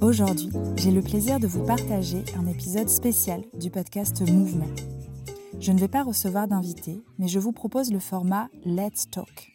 [0.00, 4.97] Aujourd'hui, j'ai le plaisir de vous partager un épisode spécial du podcast Mouvement.
[5.60, 9.52] Je ne vais pas recevoir d'invités, mais je vous propose le format Let's Talk,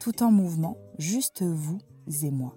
[0.00, 1.78] tout en mouvement, juste vous
[2.22, 2.54] et moi.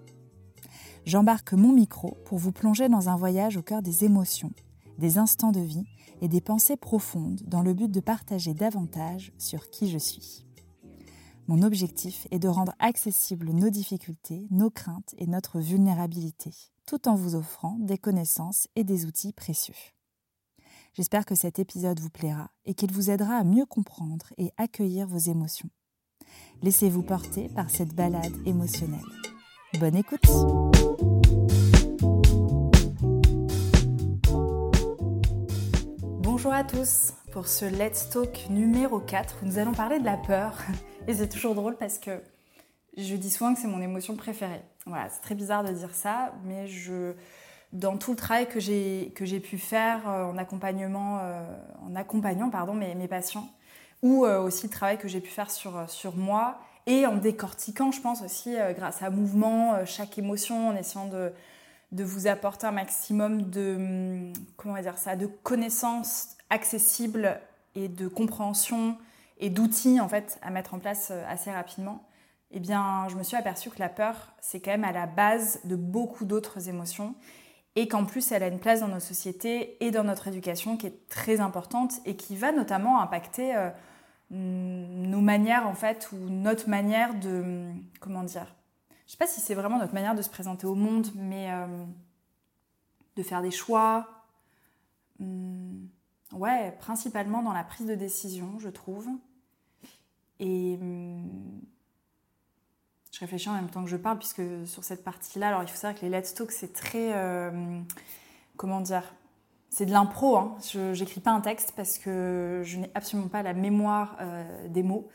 [1.04, 4.52] J'embarque mon micro pour vous plonger dans un voyage au cœur des émotions,
[4.98, 5.86] des instants de vie
[6.20, 10.44] et des pensées profondes dans le but de partager davantage sur qui je suis.
[11.46, 16.52] Mon objectif est de rendre accessibles nos difficultés, nos craintes et notre vulnérabilité
[16.88, 19.74] tout en vous offrant des connaissances et des outils précieux.
[20.98, 25.06] J'espère que cet épisode vous plaira et qu'il vous aidera à mieux comprendre et accueillir
[25.06, 25.70] vos émotions.
[26.60, 28.98] Laissez-vous porter par cette balade émotionnelle.
[29.78, 30.26] Bonne écoute
[36.18, 40.16] Bonjour à tous pour ce Let's Talk numéro 4 où nous allons parler de la
[40.16, 40.58] peur.
[41.06, 42.20] Et c'est toujours drôle parce que
[42.96, 44.62] je dis souvent que c'est mon émotion préférée.
[44.84, 47.14] Voilà, c'est très bizarre de dire ça, mais je,
[47.72, 51.42] dans tout le travail que j'ai que j'ai pu faire euh, en accompagnement, euh,
[51.86, 53.48] en accompagnant pardon mes, patients,
[54.02, 57.92] ou euh, aussi le travail que j'ai pu faire sur sur moi et en décortiquant,
[57.92, 61.32] je pense aussi grâce à mouvement chaque émotion, en essayant de
[61.92, 67.40] de vous apporter un maximum de hum, comment dire ça, de connaissances accessibles
[67.74, 68.96] et de compréhension
[69.38, 72.08] et d'outils en fait à mettre en place assez rapidement
[72.50, 75.60] eh bien, je me suis aperçue que la peur, c'est quand même à la base
[75.64, 77.14] de beaucoup d'autres émotions
[77.78, 80.88] et qu'en plus, elle a une place dans nos sociétés et dans notre éducation qui
[80.88, 83.70] est très importante et qui va notamment impacter euh,
[84.30, 87.70] nos manières, en fait, ou notre manière de.
[88.00, 88.52] Comment dire
[88.88, 91.52] Je ne sais pas si c'est vraiment notre manière de se présenter au monde, mais
[91.52, 91.84] euh,
[93.14, 94.08] de faire des choix.
[95.20, 95.86] Hmm,
[96.32, 99.06] ouais, principalement dans la prise de décision, je trouve.
[100.40, 100.78] Et.
[100.78, 101.28] Hmm,
[103.18, 105.76] je réfléchis en même temps que je parle, puisque sur cette partie-là, alors il faut
[105.76, 107.16] savoir que les Let's Talk, c'est très.
[107.16, 107.80] Euh,
[108.56, 109.02] comment dire
[109.70, 110.36] C'est de l'impro.
[110.36, 110.56] Hein.
[110.62, 114.84] Je n'écris pas un texte parce que je n'ai absolument pas la mémoire euh, des
[114.84, 115.08] mots.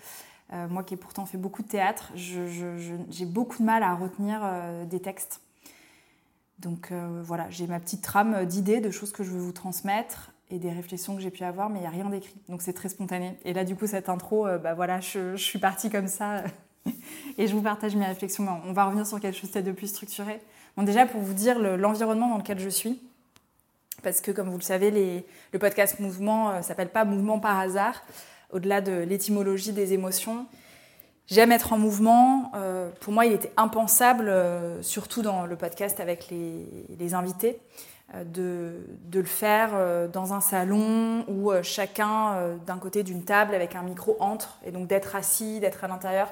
[0.51, 4.41] Euh, moi qui ai pourtant fait beaucoup de théâtre, j'ai beaucoup de mal à retenir
[4.85, 5.39] des textes.
[6.59, 10.59] Donc voilà, j'ai ma petite trame d'idées, de choses que je veux vous transmettre et
[10.59, 12.35] des réflexions que j'ai pu avoir, mais il n'y a rien d'écrit.
[12.49, 13.37] Donc c'est très spontané.
[13.45, 16.43] Et là, du coup, cette intro, bah voilà, je, je suis partie comme ça.
[17.37, 18.47] et je vous partage mes réflexions.
[18.65, 20.39] On va revenir sur quelque chose de plus structuré.
[20.75, 22.99] Bon, déjà, pour vous dire l'environnement dans lequel je suis,
[24.03, 27.59] parce que comme vous le savez, le podcast Mouvement ne euh, s'appelle pas Mouvement par
[27.59, 28.03] hasard,
[28.51, 30.45] au-delà de l'étymologie des émotions.
[31.27, 32.51] J'aime être en mouvement.
[32.55, 37.59] Euh, pour moi, il était impensable, euh, surtout dans le podcast avec les, invités,
[38.25, 39.71] de, de, le faire
[40.11, 44.87] dans un salon où chacun d'un côté d'une table avec un micro entre, et donc
[44.87, 46.27] d'être assis, d'être à l'intérieur.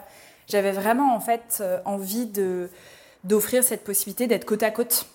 [0.51, 2.30] J'avais vraiment en fait euh, envie
[3.24, 5.07] d'offrir cette possibilité d'être côte à côte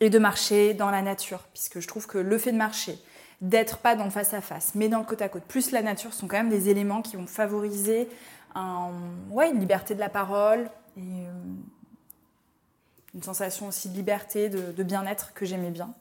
[0.00, 2.98] et de marcher dans la nature, puisque je trouve que le fait de marcher,
[3.42, 5.82] d'être pas dans le face à face, mais dans le côte à côte, plus la
[5.82, 8.08] nature, sont quand même des éléments qui vont favoriser
[8.56, 11.32] une liberté de la parole et euh,
[13.14, 15.92] une sensation aussi de liberté, de, bien-être que j'aimais bien.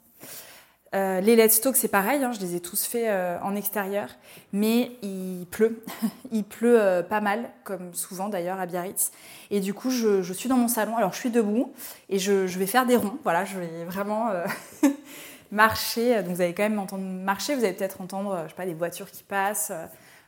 [0.95, 4.09] Euh, les let's talk, c'est pareil, hein, je les ai tous faits euh, en extérieur,
[4.53, 5.83] mais il pleut.
[6.31, 9.11] il pleut euh, pas mal, comme souvent d'ailleurs à Biarritz.
[9.51, 10.95] Et du coup, je, suis dans mon salon.
[10.95, 11.73] Alors, je suis debout
[12.09, 13.17] et je, vais faire des ronds.
[13.23, 14.29] Voilà, je vais vraiment
[15.51, 16.21] marcher.
[16.23, 17.55] Donc, vous allez quand même m'entendre marcher.
[17.55, 19.71] Vous allez peut-être entendre, je sais pas, des voitures qui passent,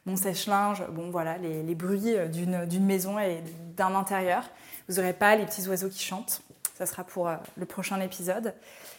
[0.06, 0.84] mon sèche-linge.
[0.92, 3.42] Bon, voilà, les, les bruits d'une maison et
[3.78, 4.44] d'un intérieur.
[4.88, 6.42] Vous n'aurez pas les petits oiseaux qui chantent.
[6.80, 8.54] Ça sera pour le prochain épisode.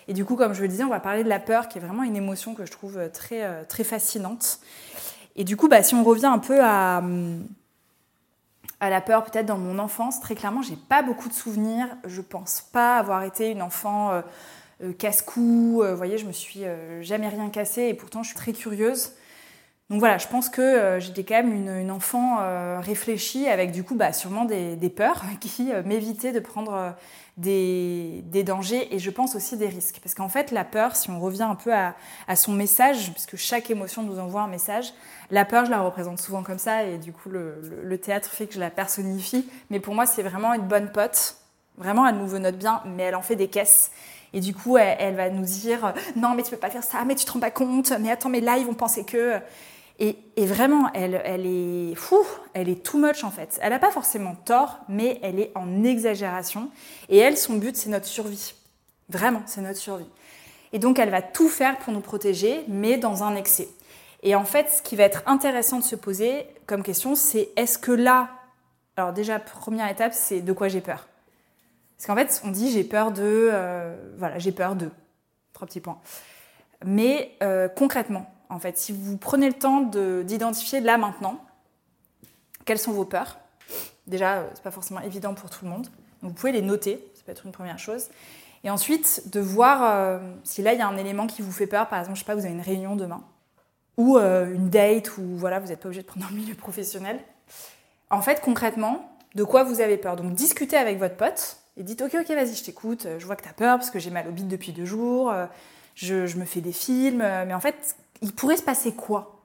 [0.07, 1.81] Et du coup, comme je le disais, on va parler de la peur, qui est
[1.81, 4.59] vraiment une émotion que je trouve euh, très, euh, très fascinante.
[5.37, 7.01] Et du coup, bah, si on revient un peu à,
[8.81, 11.87] la peur, peut-être dans mon enfance, très clairement, j'ai pas beaucoup de souvenirs.
[12.05, 14.21] Je pense pas avoir été une enfant
[14.83, 15.83] euh, casse-cou.
[15.89, 16.65] vous voyez, je me suis
[17.01, 19.13] jamais rien cassé et pourtant je suis très curieuse.
[19.91, 22.39] Donc voilà, je pense que j'étais quand même une, enfant
[22.81, 26.95] réfléchie avec du coup bah, sûrement des peurs qui m'évitaient de prendre
[27.37, 29.99] des, dangers et je pense aussi des risques.
[30.03, 31.95] Parce qu'en fait, la peur, si on revient un peu à,
[32.37, 34.93] son message, puisque chaque émotion nous envoie un message,
[35.31, 38.55] la peur, je la représente souvent comme ça et du coup, le, théâtre fait que
[38.55, 39.49] je la personnifie.
[39.71, 41.37] Mais pour moi, c'est vraiment une bonne pote.
[41.77, 43.91] Vraiment, elle nous veut notre bien, mais elle en fait des caisses.
[44.33, 47.15] Et du coup, elle, va nous dire Non, mais tu peux pas faire ça, mais
[47.15, 49.41] tu te rends pas compte, mais attends, mais là, ils vont penser que.
[50.03, 50.17] Et,
[50.47, 52.25] vraiment, elle, est fou,
[52.55, 53.59] elle est too much en fait.
[53.63, 56.71] Elle n'a pas forcément tort, mais elle est en exagération.
[57.11, 58.55] Et elle, son but, c'est notre survie.
[59.11, 60.09] Vraiment, c'est notre survie.
[60.73, 63.69] Et donc, elle va tout faire pour nous protéger, mais dans un excès.
[64.23, 67.77] Et en fait, ce qui va être intéressant de se poser comme question, c'est est-ce
[67.77, 68.31] que là,
[68.97, 71.09] alors déjà, première étape, c'est de quoi j'ai peur?
[71.99, 74.89] Parce qu'en fait, on dit j'ai peur de, euh, voilà, j'ai peur de,
[75.53, 75.99] trois petits points.
[76.85, 78.77] Mais euh, concrètement, en fait.
[78.77, 81.41] Si vous prenez le temps d'identifier là maintenant,
[82.67, 83.39] quelles sont vos peurs
[84.07, 85.87] Déjà, euh, c'est pas forcément évident pour tout le monde.
[86.23, 88.09] vous pouvez les noter, ça peut être une première chose.
[88.65, 91.67] Et ensuite, de voir euh, si là, il y a un élément qui vous fait
[91.67, 91.89] peur.
[91.89, 93.23] Par exemple, je sais pas, vous avez une réunion demain.
[93.97, 97.21] Ou euh, une date, ou voilà, vous n'êtes pas obligé de prendre un milieu professionnel.
[98.11, 100.17] En fait, concrètement, de quoi vous avez peur?
[100.17, 103.07] Donc, discutez avec votre pote et dites Ok, ok, vas-y, je t'écoute.
[103.19, 105.33] Je vois que tu as peur parce que j'ai mal au bide depuis deux jours.
[105.95, 107.19] Je, me fais des films.
[107.19, 109.41] Mais en fait, il pourrait se passer quoi?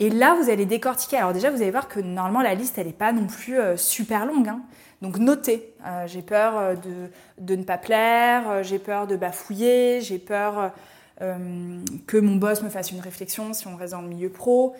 [0.00, 1.18] Et là, vous allez décortiquer.
[1.18, 3.76] Alors déjà, vous allez voir que normalement, la liste, elle n'est pas non plus euh,
[3.76, 4.48] super longue.
[4.48, 4.62] Hein.
[5.02, 5.74] Donc notez.
[5.86, 10.72] Euh, j'ai peur euh, de, de, ne pas plaire, j'ai peur de bafouiller, j'ai peur
[11.20, 14.74] que mon boss me fasse une réflexion si on reste dans le milieu pro.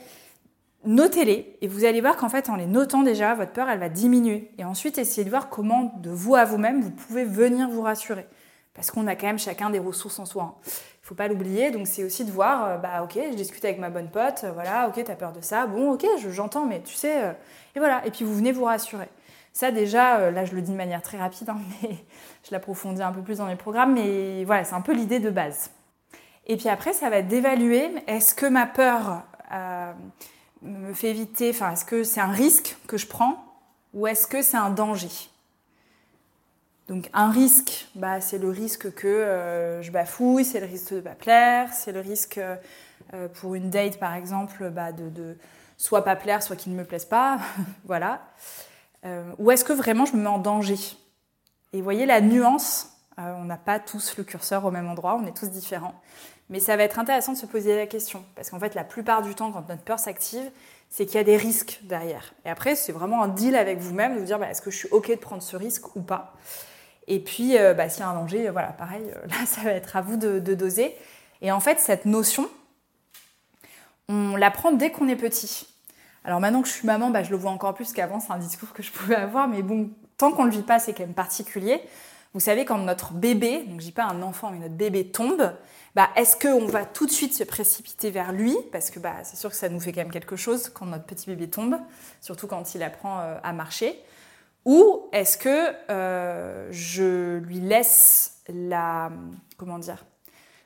[0.84, 3.88] Notez-les et vous allez voir qu'en fait, en les notant déjà, votre peur, elle va
[3.88, 4.50] diminuer.
[4.58, 8.26] Et ensuite, essayez de voir comment, de vous à vous-même, vous pouvez venir vous rassurer.
[8.74, 10.42] Parce qu'on a quand même chacun des ressources en soi.
[10.42, 10.70] Hein
[11.04, 11.70] faut pas l'oublier.
[11.70, 14.52] Donc c'est aussi de voir, euh, bah ok, je discute avec ma bonne pote, euh,
[14.52, 17.32] voilà, ok, t'as peur de ça, bon, ok, j'entends, mais tu sais, euh,
[17.76, 18.04] et voilà.
[18.06, 19.08] Et puis vous venez vous rassurer.
[19.52, 21.90] Ça déjà, là je le dis de manière très rapide, hein, mais
[22.42, 25.30] je l'approfondis un peu plus dans mes programmes, mais voilà, c'est un peu l'idée de
[25.30, 25.70] base.
[26.46, 29.22] Et puis après, ça va être d'évaluer, est-ce que ma peur
[30.62, 33.44] me fait éviter, enfin, est-ce que c'est un risque que je prends
[33.92, 35.08] ou est-ce que c'est un danger?
[36.88, 40.96] Donc un risque, bah, c'est le risque que euh, je bafouille, c'est le risque de
[40.96, 45.36] ne pas plaire, c'est le risque euh, pour une date par exemple bah, de,
[45.78, 47.38] soit pas plaire, soit qu'il ne me plaise pas,
[47.86, 48.20] voilà.
[49.06, 50.76] Euh, ou est-ce que vraiment je me mets en danger?
[51.72, 55.26] Et vous voyez la nuance, on n'a pas tous le curseur au même endroit, on
[55.26, 55.94] est tous différents.
[56.50, 59.22] Mais ça va être intéressant de se poser la question, parce qu'en fait la plupart
[59.22, 60.50] du temps quand notre peur s'active,
[60.90, 62.34] c'est qu'il y a des risques derrière.
[62.44, 64.76] Et après c'est vraiment un deal avec vous-même de vous dire bah, est-ce que je
[64.76, 66.34] suis ok de prendre ce risque ou pas?
[67.06, 69.70] Et puis, euh, bah, s'il y a un danger, voilà, pareil, euh, là, ça va
[69.70, 70.94] être à vous de, doser.
[71.42, 72.48] Et en fait, cette notion,
[74.08, 75.66] on l'apprend dès qu'on est petit.
[76.24, 78.38] Alors maintenant que je suis maman, bah, je le vois encore plus qu'avant, c'est un
[78.38, 81.02] discours que je pouvais avoir, mais bon, tant qu'on ne le vit pas, c'est quand
[81.02, 81.82] même particulier.
[82.32, 85.52] Vous savez, quand notre bébé, donc je dis pas un enfant, mais notre bébé tombe,
[85.94, 88.56] bah, est-ce qu'on va tout de suite se précipiter vers lui?
[88.72, 91.26] Parce que c'est sûr que ça nous fait quand même quelque chose quand notre petit
[91.26, 91.76] bébé tombe,
[92.20, 94.02] surtout quand il apprend euh, à marcher.
[94.64, 99.10] Ou est-ce que euh, je lui laisse la...
[99.56, 100.04] Comment dire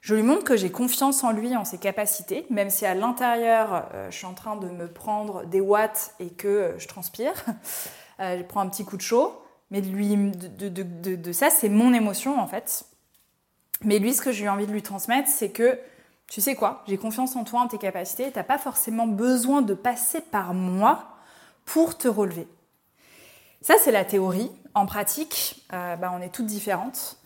[0.00, 3.88] Je lui montre que j'ai confiance en lui, en ses capacités, même si à l'intérieur,
[3.94, 7.32] euh, je suis en train de me prendre des watts et que euh, je transpire.
[8.20, 9.42] je prends un petit coup de chaud.
[9.70, 12.86] Mais de, lui, de, ça, c'est mon émotion en fait.
[13.84, 15.78] Mais lui, ce que j'ai envie de lui transmettre, c'est que
[16.26, 19.62] tu sais quoi, j'ai confiance en toi, en tes capacités, tu n'as pas forcément besoin
[19.62, 21.18] de passer par moi
[21.64, 22.46] pour te relever.
[23.60, 24.50] Ça, c'est la théorie.
[24.74, 27.16] En pratique, euh, bah, on est toutes différentes.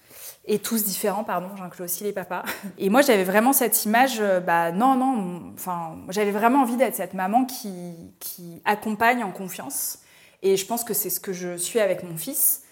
[0.45, 2.43] Et tous différents, pardon, j'inclus aussi les papas.
[2.79, 6.97] Et moi, j'avais vraiment cette image, euh, bah non, non, enfin, j'avais vraiment envie d'être
[6.97, 9.99] cette maman qui, accompagne en confiance.
[10.43, 12.63] Et je pense que c'est ce que je suis avec mon fils.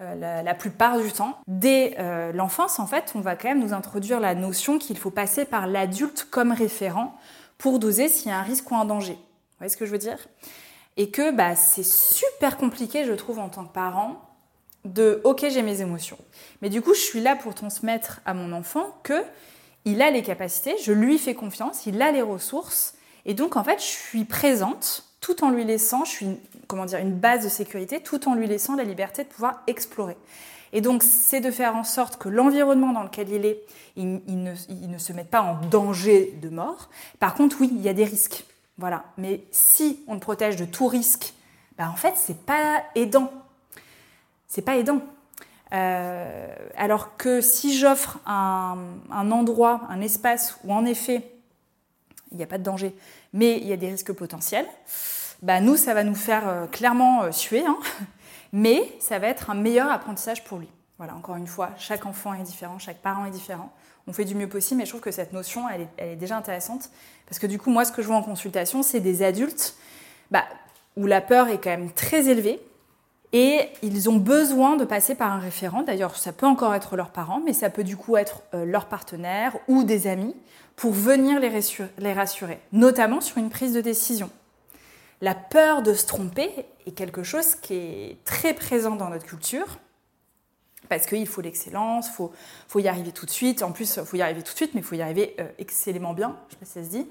[0.00, 1.38] la, la, plupart du temps.
[1.46, 1.94] Dès
[2.32, 5.66] l'enfance, en fait, on va quand même nous introduire la notion qu'il faut passer par
[5.66, 7.16] l'adulte comme référent
[7.58, 9.12] pour doser s'il y a un risque ou un danger.
[9.12, 10.18] Vous voyez ce que je veux dire?
[10.96, 14.20] Et que bah, c'est super compliqué, je trouve, en tant que parent,
[14.84, 16.18] de OK, j'ai mes émotions.
[16.62, 19.22] Mais du coup, je suis là pour transmettre à mon enfant que
[19.84, 22.94] il a les capacités, je lui fais confiance, il a les ressources.
[23.24, 26.26] Et donc, en fait, je suis présente tout en lui laissant, je suis
[26.66, 30.16] comment dire, une base de sécurité, tout en lui laissant la liberté de pouvoir explorer.
[30.72, 33.60] Et donc, c'est de faire en sorte que l'environnement dans lequel il est,
[33.96, 36.88] il, ne, se mette pas en danger de mort.
[37.18, 38.44] Par contre, oui, il y a des risques.
[38.80, 39.04] Voilà.
[39.18, 41.34] Mais si on le protège de tout risque,
[41.76, 43.30] bah en fait, c'est pas aidant.
[44.48, 45.02] C'est pas aidant.
[45.72, 48.76] Euh, alors que si j'offre un,
[49.10, 51.30] endroit, un espace où en effet
[52.32, 52.96] il n'y a pas de danger,
[53.32, 54.66] mais il y a des risques potentiels,
[55.42, 57.78] bah nous ça va nous faire euh, clairement euh, suer, hein,
[58.52, 60.68] mais ça va être un meilleur apprentissage pour lui.
[60.98, 63.72] Voilà, encore une fois, chaque enfant est différent, chaque parent est différent.
[64.10, 66.90] On fait du mieux possible, mais je trouve que cette notion, elle est, déjà intéressante.
[67.28, 69.76] Parce que du coup, moi, ce que je vois en consultation, c'est des adultes
[70.32, 70.42] bah,
[70.96, 72.60] où la peur est quand même très élevée,
[73.32, 75.84] et ils ont besoin de passer par un référent.
[75.84, 78.86] D'ailleurs, ça peut encore être leurs parents, mais ça peut du coup être euh, leur
[78.86, 80.34] partenaire ou des amis
[80.74, 84.28] pour venir les rassurer, notamment sur une prise de décision.
[85.20, 86.50] La peur de se tromper
[86.84, 89.78] est quelque chose qui est très présent dans notre culture,
[90.88, 92.32] parce qu'il faut l'excellence, il faut,
[92.68, 93.62] faut, y arriver tout de suite.
[93.62, 95.46] En plus, il faut y arriver tout de suite, mais il faut y arriver euh,
[95.58, 97.08] excellemment bien, je ne sais pas si ça se dit.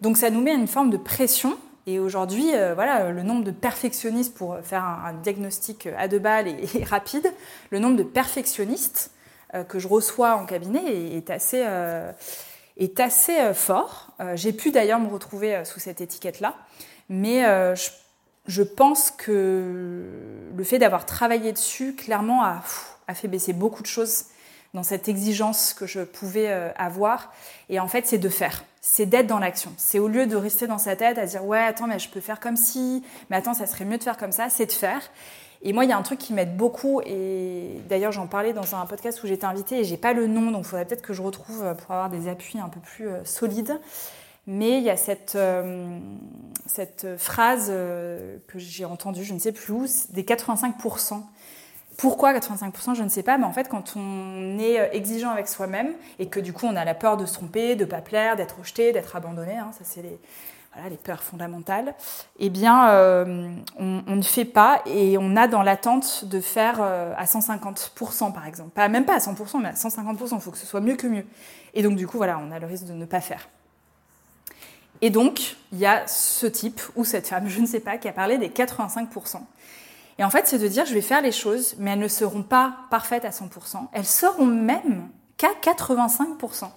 [0.00, 1.56] Donc ça nous met une forme de pression
[1.88, 6.48] et aujourd'hui, euh, voilà, le nombre de perfectionnistes pour faire un, diagnostic à deux balles
[6.48, 7.32] et, rapide,
[7.70, 9.12] le nombre de perfectionnistes
[9.54, 12.10] euh, que je reçois en cabinet est, assez, euh,
[12.76, 14.10] est assez fort.
[14.34, 16.56] J'ai pu d'ailleurs me retrouver sous cette étiquette-là,
[17.08, 17.42] mais
[17.76, 17.90] je,
[18.46, 20.10] je, pense que
[20.56, 22.62] le fait d'avoir travaillé dessus, clairement, a,
[23.08, 24.26] a fait baisser beaucoup de choses
[24.74, 27.32] dans cette exigence que je pouvais avoir.
[27.68, 29.72] Et en fait, c'est de faire c'est d'être dans l'action.
[29.76, 32.20] C'est au lieu de rester dans sa tête à dire ouais attends mais je peux
[32.20, 35.00] faire comme si, mais attends ça serait mieux de faire comme ça, c'est de faire.
[35.62, 38.76] Et moi il y a un truc qui m'aide beaucoup et d'ailleurs j'en parlais dans
[38.76, 41.14] un podcast où j'étais invitée et j'ai pas le nom donc il faudrait peut-être que
[41.14, 43.76] je retrouve pour avoir des appuis un peu plus euh, solides.
[44.46, 45.98] Mais il y a cette, euh,
[46.66, 51.24] cette phrase euh, que j'ai entendue, je ne sais plus où, des 85%.
[51.96, 55.48] Pourquoi 85% Je ne sais pas, mais en fait, quand on est euh, exigeant avec
[55.48, 58.36] soi-même et que du coup on a la peur de se tromper, de pas plaire,
[58.36, 60.18] d'être rejeté, d'être abandonné, hein, ça c'est les
[60.96, 61.94] peurs fondamentales,
[62.38, 63.48] eh bien, euh,
[63.78, 68.46] on, ne fait pas et on a dans l'attente de faire euh, à 150% par
[68.46, 68.70] exemple.
[68.70, 71.06] Pas, même pas à 100%, mais à 150%, il faut que ce soit mieux que
[71.06, 71.24] mieux.
[71.74, 73.48] Et donc, du coup, voilà, on a le risque de ne pas faire.
[75.00, 78.08] Et donc, il y a ce type ou cette femme, je ne sais pas, qui
[78.08, 79.40] a parlé des 85%.
[80.18, 82.42] Et en fait, c'est de dire, je vais faire les choses, mais elles ne seront
[82.42, 83.88] pas parfaites à 100%.
[83.92, 86.70] Elles seront même qu'à 85%.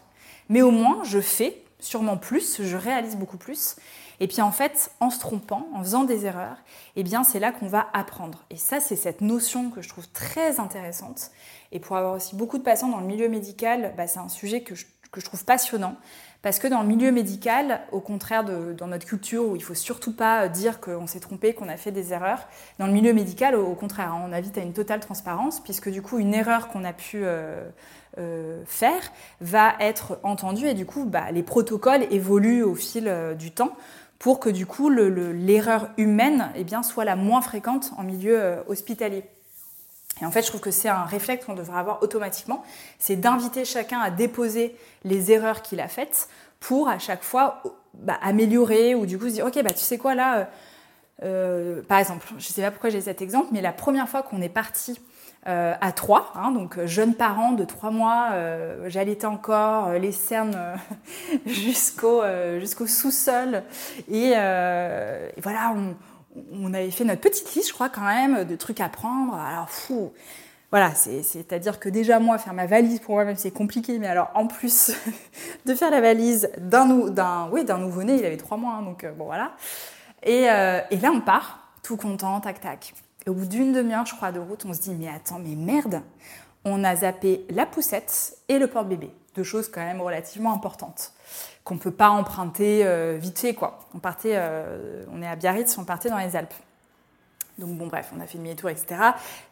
[0.49, 3.75] Mais au moins, je fais sûrement plus, je réalise beaucoup plus.
[4.19, 6.57] Et puis en fait, en se trompant, en faisant des erreurs,
[6.97, 8.43] eh bien c'est là qu'on va apprendre.
[8.49, 11.31] Et ça, c'est cette notion que je trouve très intéressante.
[11.71, 14.61] Et pour avoir aussi beaucoup de patients dans le milieu médical, bah, c'est un sujet
[14.61, 14.75] que
[15.11, 15.95] que je trouve passionnant.
[16.41, 19.73] Parce que dans le milieu médical, au contraire de dans notre culture où il faut
[19.73, 23.55] surtout pas dire qu'on s'est trompé, qu'on a fait des erreurs, dans le milieu médical,
[23.55, 26.85] au, contraire, hein, on invite à une totale transparence, puisque du coup, une erreur qu'on
[26.85, 27.69] a pu euh,
[28.17, 33.33] euh, faire va être entendue et du coup, bah, les protocoles évoluent au fil euh,
[33.33, 33.75] du temps
[34.17, 39.23] pour que du coup, l'erreur humaine eh bien, soit la moins fréquente en milieu hospitalier.
[40.21, 42.63] Et en fait, je trouve que c'est un réflexe qu'on devrait avoir automatiquement,
[42.97, 48.17] c'est d'inviter chacun à déposer les erreurs qu'il a faites pour à chaque fois bah,
[48.21, 50.45] améliorer ou du coup se dire, ok, bah, tu sais quoi là, euh,
[51.23, 54.23] euh, par exemple, je ne sais pas pourquoi j'ai cet exemple, mais la première fois
[54.23, 54.99] qu'on est parti
[55.47, 58.31] euh, à trois, hein, donc jeune parent de trois mois,
[58.87, 60.57] j'allaitais encore les cernes
[61.45, 62.21] jusqu'au
[62.59, 63.63] jusqu'au sous-sol
[64.09, 65.95] et, et, voilà, on,
[66.53, 69.33] on avait fait notre petite liste, je crois, quand même, de trucs à prendre.
[69.33, 70.11] Alors, fou.
[70.71, 73.97] Voilà, c'est-à-dire que déjà, moi, faire ma valise pour moi-même, c'est compliqué.
[73.97, 74.91] Mais alors, en plus
[75.65, 79.25] de faire la valise d'un oui, nouveau-né, il avait trois mois, hein, donc euh, bon,
[79.25, 79.53] voilà.
[80.27, 82.93] Euh, et, là, on part, tout content, tac, tac.
[83.25, 85.55] Et au bout d'une demi-heure, je crois, de route, on se dit, mais attends, mais
[85.55, 86.03] merde,
[86.65, 89.09] on a zappé la poussette et le porte-bébé.
[89.35, 91.13] Deux choses quand même relativement importantes
[91.69, 93.77] qu'on peut pas emprunter euh, vite fait quoi.
[93.93, 96.53] On partait, euh, on est à Biarritz, on partait dans les Alpes.
[97.59, 98.99] Donc bon bref, on a fait demi-tour, etc.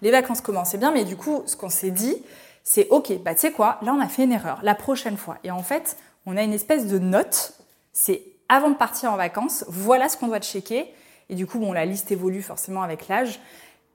[0.01, 2.15] Les vacances commençaient bien, mais du coup, ce qu'on s'est dit,
[2.63, 5.38] c'est ok, bah tu sais quoi, là on a fait une erreur, la prochaine fois.
[5.43, 5.95] Et en fait,
[6.25, 7.53] on a une espèce de note,
[7.93, 10.91] c'est avant de partir en vacances, voilà ce qu'on doit checker.
[11.29, 13.39] Et du coup, bon, la liste évolue forcément avec l'âge.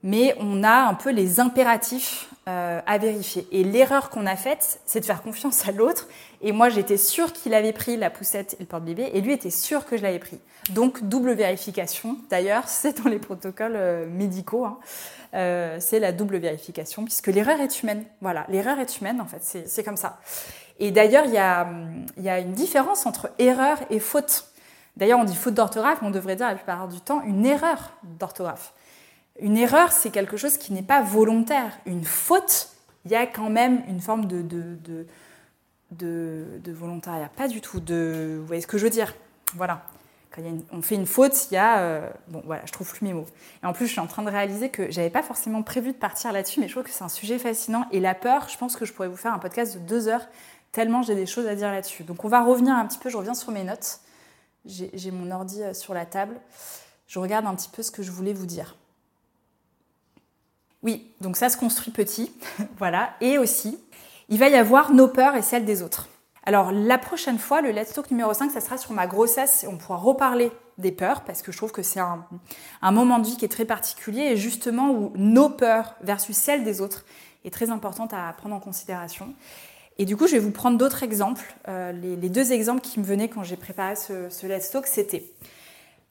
[0.03, 3.47] Mais on a un peu les impératifs euh, à vérifier.
[3.53, 6.09] Et l'erreur qu'on a faite, c'est de faire confiance à l'autre.
[6.41, 9.49] Et moi, j'étais sûre qu'il avait pris la poussette et le porte-bébé, et lui était
[9.49, 10.39] sûr que je l'avais pris.
[10.71, 12.17] Donc, double vérification.
[12.29, 14.65] D'ailleurs, c'est dans les protocoles euh, médicaux.
[14.65, 14.77] Hein.
[15.35, 18.03] Euh, c'est la double vérification, puisque l'erreur est humaine.
[18.19, 20.19] Voilà, l'erreur est humaine, en fait, c'est comme ça.
[20.79, 21.65] Et d'ailleurs, il y a,
[22.17, 24.47] y a une différence entre erreur et faute.
[24.97, 27.93] D'ailleurs, on dit faute d'orthographe, mais on devrait dire la plupart du temps une erreur
[28.03, 28.73] d'orthographe.
[29.39, 31.77] Une erreur, c'est quelque chose qui n'est pas volontaire.
[31.85, 32.69] Une faute,
[33.05, 35.05] il y a quand même une forme de, de,
[35.91, 37.29] de, volontariat.
[37.35, 37.79] Pas du tout.
[37.79, 39.15] De, vous voyez ce que je veux dire?
[39.55, 39.83] Voilà.
[40.31, 41.79] Quand on fait une faute, il y a.
[41.79, 43.27] Euh, bon, voilà, je trouve plus mes mots.
[43.61, 45.97] Et en plus, je suis en train de réaliser que j'avais pas forcément prévu de
[45.97, 47.85] partir là-dessus, mais je trouve que c'est un sujet fascinant.
[47.91, 50.27] Et la peur, je pense que je pourrais vous faire un podcast de deux heures,
[50.71, 52.03] tellement j'ai des choses à dire là-dessus.
[52.03, 53.09] Donc, on va revenir un petit peu.
[53.09, 53.99] Je reviens sur mes notes.
[54.65, 56.35] J'ai mon ordi euh, sur la table.
[57.07, 58.75] Je regarde un petit peu ce que je voulais vous dire.
[60.83, 62.31] Oui, donc ça se construit petit,
[62.77, 63.13] voilà.
[63.21, 63.79] Et aussi,
[64.29, 66.09] il va y avoir nos peurs et celles des autres.
[66.45, 69.77] Alors la prochaine fois, le Let's Talk numéro 5, ça sera sur ma grossesse on
[69.77, 72.25] pourra reparler des peurs parce que je trouve que c'est un,
[72.91, 76.81] moment de vie qui est très particulier et justement où nos peurs versus celles des
[76.81, 77.05] autres
[77.45, 79.33] est très importante à prendre en considération.
[79.97, 81.55] Et du coup, je vais vous prendre d'autres exemples.
[81.67, 85.31] Euh, les, deux exemples qui me venaient quand j'ai préparé ce, ce Let's Talk, c'était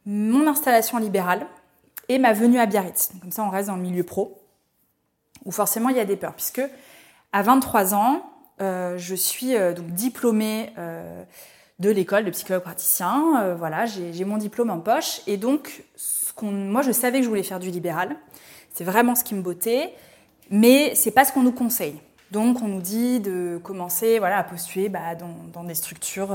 [0.06, 1.46] mon installation libérale
[2.08, 3.10] et ma venue à Biarritz.
[3.20, 4.41] Comme ça, on reste dans le milieu pro
[5.44, 6.62] où forcément il y a des peurs, puisque
[7.32, 8.22] à 23 ans,
[8.60, 11.24] euh, je suis euh, donc diplômée euh,
[11.78, 13.54] de l'école de psychologue praticien.
[13.58, 15.84] voilà, j'ai mon diplôme en poche, et donc
[16.42, 18.16] moi je savais que je voulais faire du libéral.
[18.72, 19.92] C'est vraiment ce qui me bottait,
[20.50, 22.00] mais c'est pas ce qu'on nous conseille.
[22.30, 26.34] Donc on nous dit de commencer voilà à postuler bah, dans, dans, des structures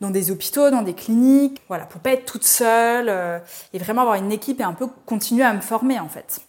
[0.00, 3.12] dans des hôpitaux, dans des cliniques, voilà, pour pas être toute seule
[3.74, 6.40] et vraiment avoir une équipe et un peu continuer à me former en fait.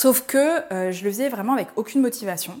[0.00, 2.58] Sauf que euh, je le faisais vraiment avec aucune motivation.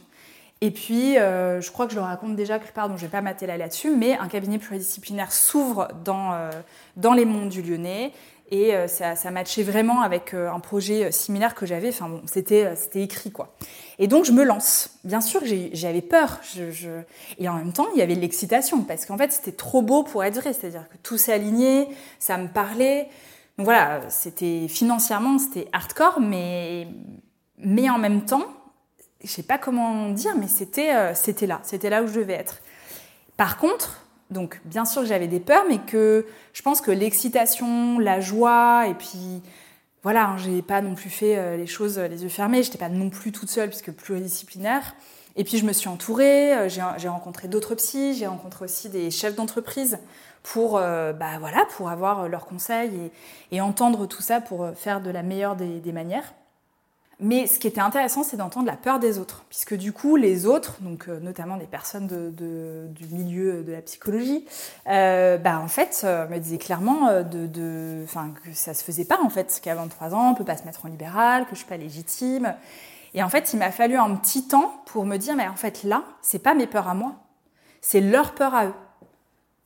[0.60, 3.08] Et puis, euh, je crois que je le raconte déjà quelque part, donc je ne
[3.08, 6.50] vais pas m'atteler là-dessus, mais un cabinet pluridisciplinaire s'ouvre dans, euh,
[6.98, 8.12] dans les monts du Lyonnais.
[8.50, 11.90] Et ça, ça matchait vraiment avec un projet similaire que j'avais.
[11.90, 13.54] Enfin bon, c'était, écrit quoi.
[14.00, 14.98] Et donc je me lance.
[15.04, 15.40] Bien sûr,
[15.72, 16.40] j'avais peur.
[16.42, 16.88] Je,
[17.38, 20.24] Et en même temps, il y avait l'excitation parce qu'en fait, c'était trop beau pour
[20.24, 20.52] être vrai.
[20.52, 21.86] C'est-à-dire que tout aligné,
[22.18, 23.08] ça me parlait.
[23.56, 26.88] Donc voilà, c'était financièrement, c'était hardcore, mais
[27.62, 28.46] mais en même temps,
[29.22, 32.34] je sais pas comment dire, mais c'était euh, c'était là, c'était là où je devais
[32.34, 32.60] être.
[33.36, 37.98] Par contre, donc bien sûr que j'avais des peurs, mais que je pense que l'excitation,
[37.98, 39.42] la joie, et puis
[40.02, 42.78] voilà, hein, j'ai pas non plus fait euh, les choses euh, les yeux fermés, j'étais
[42.78, 44.94] pas non plus toute seule puisque pluridisciplinaire.
[45.36, 49.36] Et puis je me suis entourée, j'ai rencontré d'autres psys, j'ai rencontré aussi des chefs
[49.36, 49.98] d'entreprise
[50.42, 53.12] pour bah voilà pour avoir leurs conseils
[53.52, 56.34] et, entendre tout ça pour faire de la meilleure des manières.
[57.22, 60.46] Mais ce qui était intéressant, c'est d'entendre la peur des autres, puisque du coup, les
[60.46, 64.46] autres, donc euh, notamment des personnes du milieu de la psychologie,
[64.88, 68.06] euh, bah, en fait, euh, me disaient clairement de, de,
[68.42, 70.86] que ça se faisait pas, en fait, qu'à 23 ans, on peut pas se mettre
[70.86, 72.54] en libéral, que je suis pas légitime.
[73.12, 75.82] Et en fait, il m'a fallu un petit temps pour me dire, mais en fait,
[75.82, 77.16] là, c'est pas mes peurs à moi,
[77.82, 78.74] c'est leur peur à eux.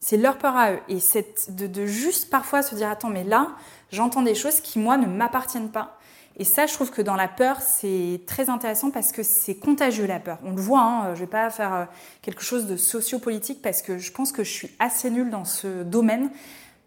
[0.00, 0.80] C'est leur peur à eux.
[0.88, 3.52] Et c'est de juste parfois se dire, attends, mais là,
[3.92, 5.98] j'entends des choses qui, moi, ne m'appartiennent pas
[6.36, 10.06] et ça, je trouve que dans la peur, c'est très intéressant parce que c'est contagieux
[10.06, 10.38] la peur.
[10.44, 11.84] On le voit, hein, je ne vais pas faire euh,
[12.22, 15.84] quelque chose de sociopolitique parce que je pense que je suis assez nulle dans ce
[15.84, 16.30] domaine,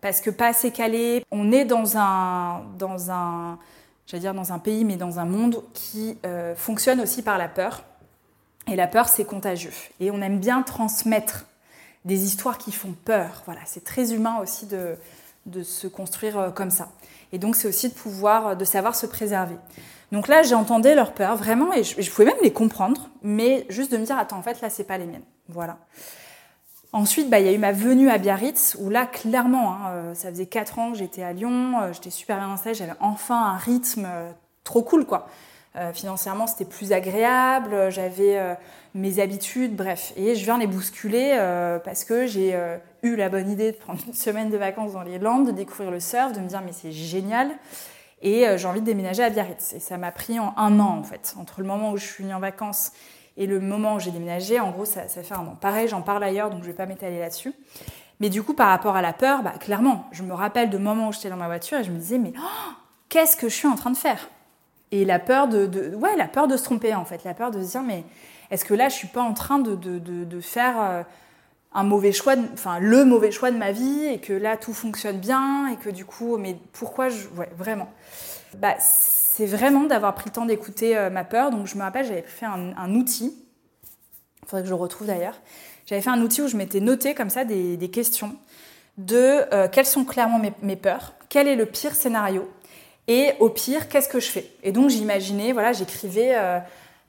[0.02, 1.24] parce que pas assez calée.
[1.32, 3.58] On est dans un, dans un,
[4.14, 7.86] dire dans un pays, mais dans un monde qui euh, fonctionne aussi par la peur.
[8.70, 9.72] Et la peur, c'est contagieux.
[10.02, 11.46] Et on aime bien transmettre
[12.04, 13.44] des histoires qui font peur.
[13.46, 14.98] Voilà, c'est très humain aussi de,
[15.46, 16.90] de se construire euh, comme ça.
[17.32, 19.56] Et donc, c'est aussi de pouvoir, de savoir se préserver.
[20.12, 23.98] Donc là, j'entendais leurs peurs vraiment et je, pouvais même les comprendre, mais juste de
[23.98, 25.26] me dire, attends, en fait, là, c'est pas les miennes.
[25.50, 25.78] Voilà.
[26.94, 30.14] Ensuite, bah, il y a eu ma venue à Biarritz, où là, clairement, hein, euh,
[30.14, 33.36] ça faisait 4 ans que j'étais à Lyon, euh, j'étais super bien installée, j'avais enfin
[33.36, 34.32] un rythme euh,
[34.64, 35.28] trop cool, quoi.
[35.94, 38.58] Financièrement, c'était plus agréable, j'avais
[38.96, 40.12] mes habitudes, bref.
[40.16, 41.38] Et je viens les bousculer
[41.84, 42.58] parce que j'ai
[43.04, 45.92] eu la bonne idée de prendre une semaine de vacances dans les Landes, de découvrir
[45.92, 47.52] le surf, de me dire mais c'est génial.
[48.22, 49.74] Et euh, j'ai envie de déménager à Biarritz.
[49.74, 51.36] Et ça m'a pris en un an en fait.
[51.40, 52.92] Entre le moment où je suis venue en vacances
[53.36, 55.58] et le moment où j'ai déménagé, en gros ça, fait un an.
[55.60, 57.54] Pareil, j'en parle ailleurs, donc je vais pas m'étaler là-dessus.
[58.20, 61.10] Mais du coup, par rapport à la peur, bah, clairement, je me rappelle de moments
[61.10, 62.72] où j'étais dans ma voiture et je me disais mais oh,
[63.10, 64.30] qu'est-ce que je suis en train de faire?
[64.92, 67.62] Et la peur de, ouais, la peur de se tromper en fait, la peur de
[67.62, 68.06] se dire mais
[68.52, 71.04] est-ce que là je suis pas en train de, de, de faire euh,
[71.74, 75.20] un mauvais choix, enfin le mauvais choix de ma vie et que là tout fonctionne
[75.20, 77.90] bien et que du coup, mais pourquoi je, ouais, vraiment.
[78.58, 81.52] Bah, c'est vraiment d'avoir pris le temps d'écouter euh, ma peur.
[81.52, 83.38] Donc je me rappelle, j'avais fait un, outil,
[84.42, 85.40] il faudrait que je le retrouve d'ailleurs.
[85.86, 88.36] J'avais fait un outil où je m'étais noté comme ça des, questions
[88.98, 92.50] de euh, quelles sont clairement mes, peurs, quel est le pire scénario?
[93.08, 94.52] Et au pire, qu'est-ce que je fais?
[94.64, 96.60] Et donc j'imaginais, voilà, j'écrivais, euh,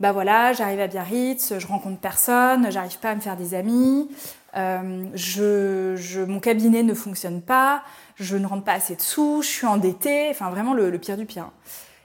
[0.00, 4.08] bah voilà, j'arrive à Biarritz, je rencontre personne, j'arrive pas à me faire des amis,
[4.54, 7.82] je, mon cabinet ne fonctionne pas,
[8.16, 11.26] je ne rentre pas assez de sous, je suis endettée, enfin vraiment le, pire du
[11.26, 11.50] pire.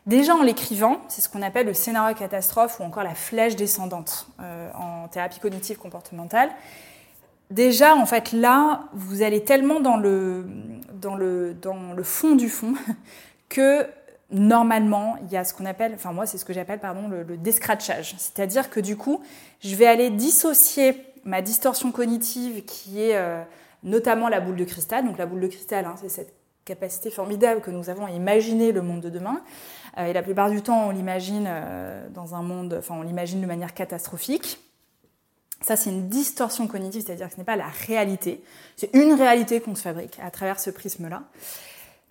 [0.06, 4.28] Déjà en l'écrivant, c'est ce qu'on appelle le scénario catastrophe ou encore la flèche descendante
[4.42, 6.50] euh, en thérapie cognitive comportementale.
[7.52, 10.46] Déjà, en fait, là, vous allez tellement dans le,
[10.94, 12.74] dans le, dans le fond du fond
[13.54, 13.86] que
[14.32, 17.22] normalement, il y a ce qu'on appelle, enfin moi c'est ce que j'appelle pardon le,
[17.22, 19.22] le descratchage, c'est-à-dire que du coup,
[19.62, 23.42] je vais aller dissocier ma distorsion cognitive qui est euh,
[23.84, 25.06] notamment la boule de cristal.
[25.06, 26.34] Donc la boule de cristal, hein, c'est cette
[26.66, 29.42] capacité formidable que nous avons à imaginer le monde de demain.
[29.98, 33.42] Euh, et la plupart du temps, on l'imagine euh, dans un monde, enfin on l'imagine
[33.42, 34.60] de manière catastrophique.
[35.62, 38.44] Ça, c'est une distorsion cognitive, c'est-à-dire que ce n'est pas la réalité.
[38.76, 41.24] C'est une réalité qu'on se fabrique à travers ce prisme-là.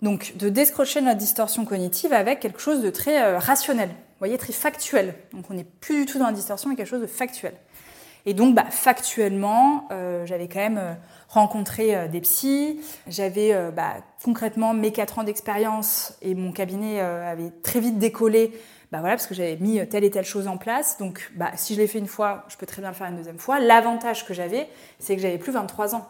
[0.03, 4.53] Donc, de décrocher notre distorsion cognitive avec quelque chose de très rationnel, vous voyez, très
[4.53, 5.15] factuel.
[5.33, 7.53] Donc, on n'est plus du tout dans la distorsion, mais quelque chose de factuel.
[8.25, 10.93] Et donc, bah, factuellement, euh, j'avais quand même euh,
[11.27, 12.79] rencontré euh, des psys.
[13.07, 18.51] J'avais bah, concrètement mes quatre ans d'expérience et mon cabinet avait très vite décollé.
[18.91, 20.97] Bah voilà, parce que j'avais mis telle et telle chose en place.
[20.99, 23.17] Donc, bah, si je l'ai fait une fois, je peux très bien le faire une
[23.17, 23.59] deuxième fois.
[23.59, 26.07] L'avantage que j'avais, c'est que j'avais plus 23 ans.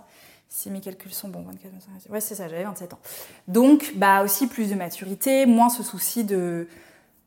[0.56, 3.00] Si mes calculs sont bons, 24, 25, ouais, c'est ça, j'avais 27 ans.
[3.48, 6.68] Donc, bah aussi plus de maturité, moins ce souci de,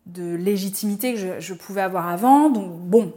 [0.06, 2.50] de légitimité que je, pouvais avoir avant.
[2.50, 3.12] Donc, bon,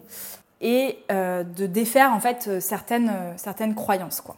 [0.61, 4.37] et euh, de défaire en fait euh, certaines, euh, certaines croyances quoi.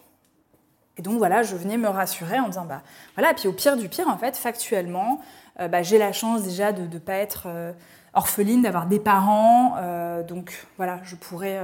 [0.97, 2.81] Et donc voilà, je venais me rassurer en disant bah
[3.15, 5.21] voilà, puis au pire du pire en fait, factuellement,
[5.57, 7.47] bah, j'ai la chance déjà de ne pas être
[8.13, 9.78] orpheline, d'avoir des parents,
[10.28, 11.60] donc voilà, je pourrais,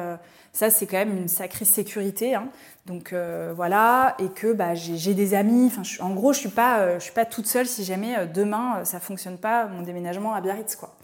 [0.54, 2.48] ça c'est quand même une sacrée sécurité, hein.
[2.86, 3.14] donc
[3.56, 7.26] voilà, et que bah, j'ai des amis, enfin en gros je suis pas, suis pas
[7.26, 10.96] toute seule si jamais demain ça fonctionne pas mon déménagement à Biarritz quoi.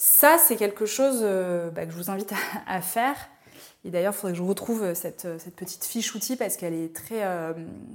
[0.00, 2.32] Ça, c'est quelque chose euh, bah, que je vous invite
[2.68, 3.16] à, faire.
[3.84, 6.56] Et d'ailleurs, il faudrait que je retrouve euh, cette, euh, cette petite fiche outil parce
[6.56, 7.24] qu'elle est très,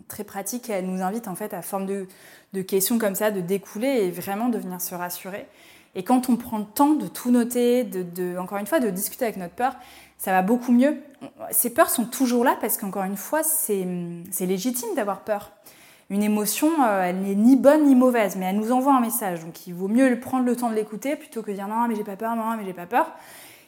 [0.09, 2.07] très pratique et elle nous invite en fait à forme de,
[2.51, 5.47] de, questions comme ça, de découler et vraiment de venir se rassurer.
[5.95, 9.25] Et quand on prend le temps de tout noter, de, encore une fois, de discuter
[9.25, 9.75] avec notre peur,
[10.17, 10.97] ça va beaucoup mieux.
[11.51, 13.85] Ces peurs sont toujours là parce qu'encore une fois, c'est
[14.39, 15.51] légitime d'avoir peur
[16.09, 19.41] une émotion, euh, elle n'est ni bonne ni mauvaise, mais elle nous envoie un message.
[19.43, 21.95] Donc il vaut mieux prendre le temps de l'écouter plutôt que de dire non, mais
[21.95, 23.11] j'ai pas peur, non, mais j'ai pas peur.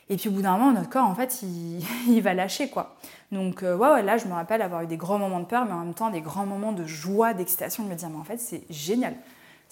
[0.09, 2.95] Et puis au bout d'un moment, notre corps, en fait, il, va lâcher, quoi.
[3.31, 5.71] Donc euh, ouais, là, je me rappelle avoir eu des grands moments de peur, mais
[5.71, 8.37] en même temps, des grands moments de joie, d'excitation, de me dire, mais en fait,
[8.37, 9.15] c'est génial.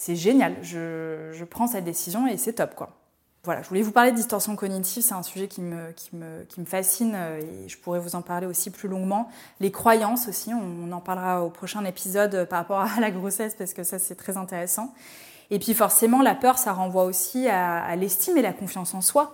[0.06, 0.58] C'est génial.
[0.62, 2.89] Je, prends cette décision et c'est top, quoi.
[3.46, 5.94] Voilà, je voulais vous parler de distorsion cognitive, c'est un sujet qui me,
[6.66, 9.30] fascine euh, et je pourrais vous en parler aussi plus longuement.
[9.62, 13.56] Les croyances aussi, on, en parlera au prochain épisode euh, par rapport à la grossesse
[13.58, 14.94] parce que ça c'est très intéressant.
[15.52, 19.34] Et puis forcément, la peur, ça renvoie aussi à l'estime et la confiance en soi.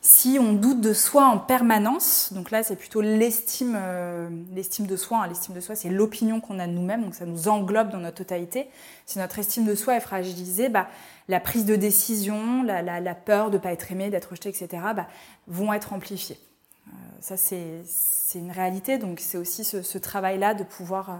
[0.00, 4.96] Si on doute de soi en permanence, donc là c'est plutôt l'estime, euh, l'estime de
[4.96, 5.24] soi.
[5.24, 5.26] Hein.
[5.26, 8.18] L'estime de soi, c'est l'opinion qu'on a de nous-mêmes, donc ça nous englobe dans notre
[8.18, 8.68] totalité.
[9.06, 10.86] Si notre estime de soi est fragilisée, bah,
[11.26, 15.08] la prise de décision, la, peur de ne pas être aimé, d'être rejeté, etc., bah,
[15.48, 16.38] vont être amplifiées.
[16.86, 21.16] Euh, ça, c'est une réalité, donc c'est aussi ce, travail-là de pouvoir, euh,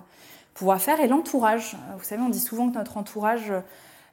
[0.55, 1.01] pouvoir faire.
[1.01, 3.53] Et l'entourage, vous savez, on dit souvent que notre entourage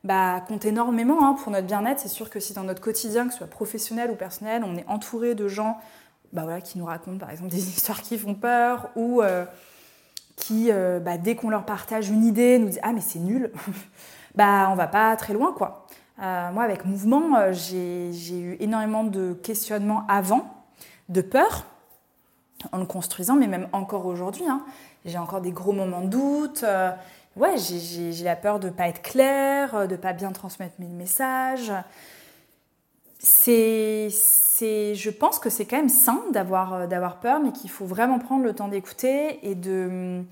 [0.05, 1.99] bah, compte énormément hein, pour notre bien-être.
[1.99, 4.87] C'est sûr que si dans notre quotidien, que ce soit professionnel ou personnel, on est
[4.87, 5.77] entouré de gens
[6.31, 9.45] bah, voilà, qui nous racontent par exemple des histoires qui font peur ou euh,
[10.37, 13.51] qui, bah, dès qu'on leur partage une idée, nous disent Ah, mais c'est nul
[14.35, 15.87] bah on va pas très loin quoi.
[16.21, 20.45] Euh, moi avec Mouvement, euh, j'ai eu énormément de questionnements avant,
[21.09, 21.65] de peur
[22.71, 24.45] en le construisant, mais même encore aujourd'hui.
[24.47, 24.63] Hein.
[25.03, 26.65] J'ai encore des gros moments de doute.
[27.37, 31.71] Euh, ouais, j'ai la peur de pas être claire, de pas bien transmettre mes messages.
[33.19, 38.43] C'est, je pense que c'est quand même sain d'avoir peur, mais qu'il faut vraiment prendre
[38.43, 40.23] le temps d'écouter et de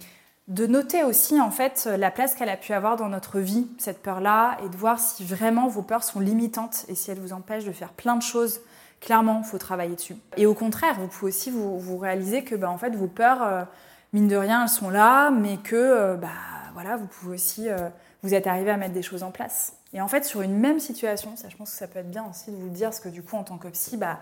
[0.49, 4.01] de noter aussi en fait la place qu'elle a pu avoir dans notre vie, cette
[4.01, 7.65] peur-là, et de voir si vraiment vos peurs sont limitantes et si elles vous empêchent
[7.65, 8.59] de faire plein de choses.
[8.99, 10.15] Clairement, il faut travailler dessus.
[10.37, 13.63] Et au contraire, vous pouvez aussi vous, réaliser que bah, en fait, vos peurs, euh,
[14.13, 16.29] mine de rien, elles sont là, mais que euh, bah,
[16.73, 17.89] voilà, vous pouvez aussi, euh,
[18.21, 19.73] vous êtes arrivé à mettre des choses en place.
[19.93, 22.25] Et en fait, sur une même situation, ça, je pense que ça peut être bien
[22.29, 24.19] aussi de vous le dire, parce que du coup, en tant que psy, bah,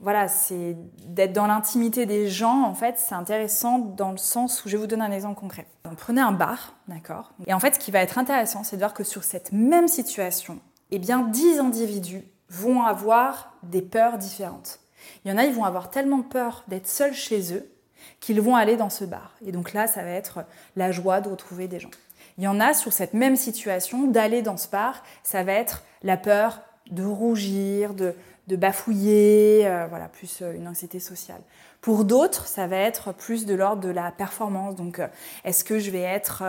[0.00, 4.68] voilà, c'est d'être dans l'intimité des gens, en fait, c'est intéressant dans le sens où
[4.68, 5.66] je vais vous donner un exemple concret.
[5.96, 7.32] prenez un bar, d'accord?
[7.46, 9.88] Et en fait, ce qui va être intéressant, c'est de voir que sur cette même
[9.88, 10.58] situation,
[10.90, 14.80] eh bien 10 individus vont avoir des peurs différentes.
[15.24, 17.73] Il y en a, ils vont avoir tellement peur d'être seuls chez eux
[18.20, 19.34] qu'ils vont aller dans ce bar.
[19.44, 20.40] Et donc là, ça va être
[20.76, 21.90] la joie de retrouver des gens.
[22.38, 25.84] Il y en a sur cette même situation d'aller dans ce bar, ça va être
[26.02, 28.14] la peur de rougir, de,
[28.48, 31.40] bafouiller, euh, voilà, plus euh, une anxiété sociale.
[31.80, 34.74] Pour d'autres, ça va être plus de l'ordre de la performance.
[34.74, 35.06] Donc, euh,
[35.44, 36.42] est-ce que je vais être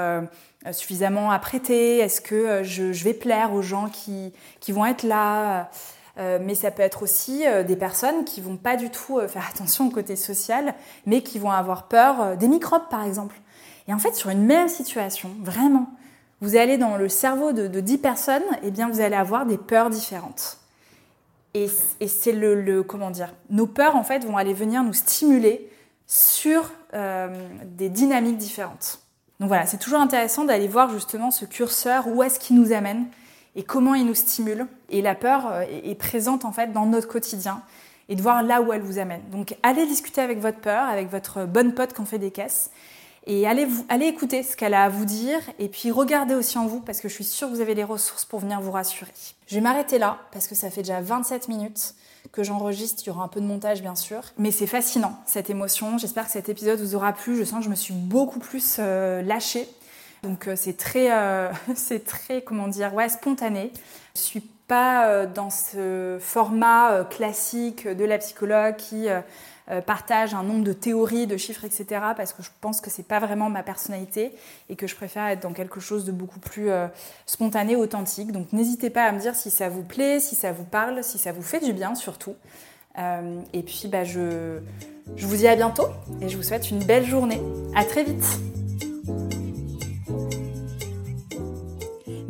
[0.72, 2.00] suffisamment apprêtée?
[2.00, 5.70] Est-ce que je, vais plaire aux gens qui, qui vont être là?
[6.18, 9.90] Mais ça peut être aussi des personnes qui vont pas du tout faire attention au
[9.90, 10.74] côté social,
[11.06, 13.36] mais qui vont avoir peur des microbes, par exemple.
[13.88, 15.90] Et en fait, sur une même situation, vraiment,
[16.42, 19.46] vous allez dans le cerveau de, de 10 personnes, et eh bien vous allez avoir
[19.46, 20.60] des peurs différentes.
[21.56, 21.70] Et,
[22.08, 25.72] c'est le, comment dire, nos peurs en fait vont aller venir nous stimuler
[26.06, 27.30] sur euh,
[27.64, 29.00] des dynamiques différentes.
[29.40, 33.06] Donc voilà, c'est toujours intéressant d'aller voir justement ce curseur, où est-ce qu'il nous amène
[33.56, 34.68] et comment il nous stimule.
[34.90, 37.62] Et la peur euh, est présente en fait dans notre quotidien
[38.10, 39.22] et de voir là où elle vous amène.
[39.32, 42.72] Donc allez discuter avec votre peur, avec votre bonne pote qui en fait des caisses
[43.28, 46.60] et allez, vous, allez écouter ce qu'elle a à vous dire et puis regardez aussi
[46.60, 48.72] en vous parce que je suis sûre que vous avez les ressources pour venir vous
[48.72, 49.12] rassurer.
[49.48, 51.96] Je vais m'arrêter là parce que ça fait déjà 27 minutes
[52.32, 53.02] que j'enregistre.
[53.04, 54.22] Il y aura un peu de montage bien sûr.
[54.38, 55.98] Mais c'est fascinant cette émotion.
[55.98, 57.36] J'espère que cet épisode vous aura plu.
[57.36, 59.68] Je sens que je me suis beaucoup plus euh, lâchée.
[60.26, 63.72] Donc euh, c'est très, euh, c'est très, comment dire, ouais, spontané.
[64.16, 69.08] Je suis pas dans ce format classique de la psychologue qui
[69.72, 71.86] euh, partage un nombre de théories, de chiffres, etc.
[72.16, 74.32] Parce que je pense que c'est pas vraiment ma personnalité
[74.70, 76.86] et que je préfère être dans quelque chose de beaucoup plus euh,
[77.26, 78.32] spontané, authentique.
[78.32, 81.18] Donc n'hésitez pas à me dire si ça vous plaît, si ça vous parle, si
[81.18, 82.36] ça vous fait du bien surtout.
[83.00, 84.60] Euh, et puis bah, je,
[85.16, 85.88] je vous dis à bientôt
[86.22, 87.42] et je vous souhaite une belle journée.
[87.76, 88.40] À très vite.